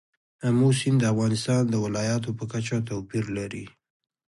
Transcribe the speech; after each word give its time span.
آمو 0.47 0.69
سیند 0.79 0.97
د 1.01 1.03
افغانستان 1.13 1.61
د 1.69 1.75
ولایاتو 1.85 2.29
په 2.39 2.45
کچه 2.51 2.75
توپیر 2.89 3.25
لري. 3.37 3.65